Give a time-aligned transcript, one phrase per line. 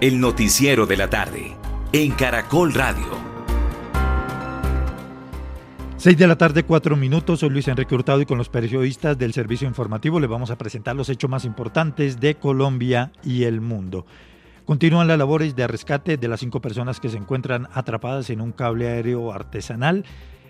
[0.00, 1.56] El noticiero de la tarde
[1.92, 3.18] en Caracol Radio.
[5.96, 7.40] 6 de la tarde, 4 minutos.
[7.40, 10.94] Soy Luis Enrique Hurtado y con los periodistas del servicio informativo les vamos a presentar
[10.94, 14.06] los hechos más importantes de Colombia y el mundo.
[14.66, 18.52] Continúan las labores de rescate de las cinco personas que se encuentran atrapadas en un
[18.52, 20.04] cable aéreo artesanal.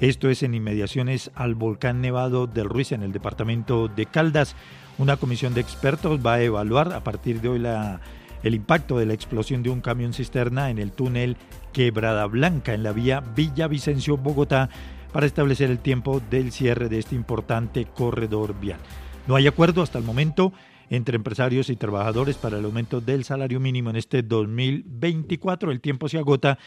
[0.00, 4.54] Esto es en inmediaciones al volcán Nevado del Ruiz en el departamento de Caldas.
[4.98, 8.02] Una comisión de expertos va a evaluar a partir de hoy la,
[8.42, 11.36] el impacto de la explosión de un camión cisterna en el túnel
[11.72, 14.70] Quebrada Blanca en la vía Villavicencio-Bogotá
[15.12, 18.80] para establecer el tiempo del cierre de este importante corredor vial.
[19.26, 20.52] No hay acuerdo hasta el momento
[20.88, 25.70] entre empresarios y trabajadores para el aumento del salario mínimo en este 2024.
[25.70, 26.58] El tiempo se agota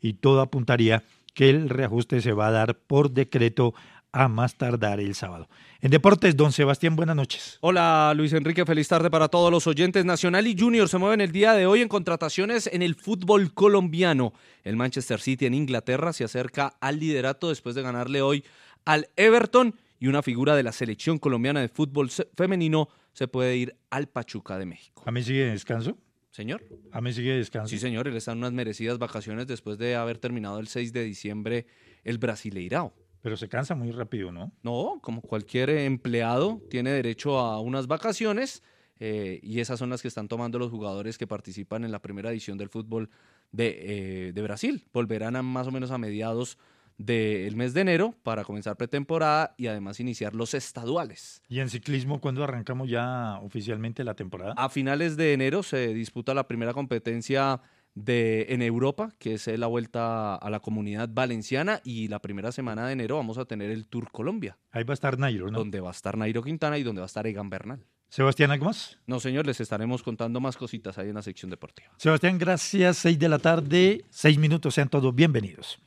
[0.00, 1.02] y todo apuntaría
[1.34, 3.74] que el reajuste se va a dar por decreto
[4.12, 5.48] a más tardar el sábado.
[5.80, 7.58] En deportes, don Sebastián, buenas noches.
[7.60, 10.04] Hola Luis Enrique, feliz tarde para todos los oyentes.
[10.04, 14.34] Nacional y Junior se mueven el día de hoy en contrataciones en el fútbol colombiano.
[14.64, 18.44] El Manchester City en Inglaterra se acerca al liderato después de ganarle hoy
[18.84, 23.76] al Everton y una figura de la selección colombiana de fútbol femenino se puede ir
[23.90, 25.02] al Pachuca de México.
[25.06, 25.96] ¿A mí sigue descanso?
[26.30, 26.64] Señor.
[26.92, 27.68] ¿A mí sigue descanso?
[27.68, 31.04] Sí, señor, él está en unas merecidas vacaciones después de haber terminado el 6 de
[31.04, 31.66] diciembre
[32.04, 32.92] el Brasileirao.
[33.22, 34.52] Pero se cansa muy rápido, ¿no?
[34.62, 38.62] No, como cualquier empleado tiene derecho a unas vacaciones
[38.98, 42.30] eh, y esas son las que están tomando los jugadores que participan en la primera
[42.30, 43.10] edición del fútbol
[43.52, 44.86] de, eh, de Brasil.
[44.92, 46.58] Volverán a más o menos a mediados
[46.98, 51.42] del mes de enero para comenzar pretemporada y además iniciar los estaduales.
[51.48, 54.54] ¿Y en ciclismo cuándo arrancamos ya oficialmente la temporada?
[54.56, 57.60] A finales de enero se disputa la primera competencia
[57.94, 62.86] de, en Europa, que es la vuelta a la comunidad valenciana, y la primera semana
[62.86, 64.58] de enero vamos a tener el Tour Colombia.
[64.70, 65.58] Ahí va a estar Nairo, ¿no?
[65.58, 67.84] Donde va a estar Nairo Quintana y donde va a estar Egan Bernal.
[68.08, 68.98] Sebastián, ¿algo más?
[69.06, 71.88] No, señor, les estaremos contando más cositas ahí en la sección deportiva.
[71.96, 72.98] Sebastián, gracias.
[72.98, 75.80] Seis de la tarde, seis minutos, sean todos bienvenidos.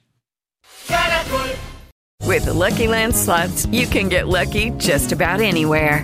[2.28, 6.04] With the Lucky Land slots, you can get lucky just about anywhere.